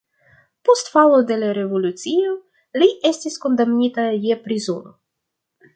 [0.69, 2.33] Post falo de la revolucio
[2.83, 4.99] li estis kondamnita je prizono.